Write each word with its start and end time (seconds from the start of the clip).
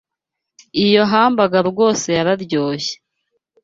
Iyo 0.85 1.01
hamburger 1.11 1.65
rwose 1.71 2.07
yararyoshye. 2.17 2.95